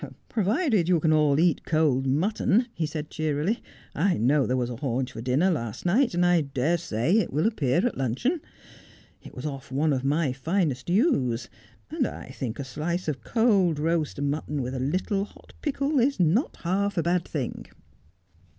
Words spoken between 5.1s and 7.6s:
for dinner last night, and I dare say it will